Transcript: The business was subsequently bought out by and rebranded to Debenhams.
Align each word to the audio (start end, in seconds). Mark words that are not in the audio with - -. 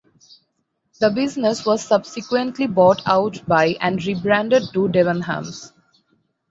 The 0.99 1.11
business 1.11 1.63
was 1.63 1.83
subsequently 1.85 2.65
bought 2.65 3.03
out 3.05 3.45
by 3.47 3.77
and 3.81 4.03
rebranded 4.03 4.63
to 4.73 4.87
Debenhams. 4.89 5.73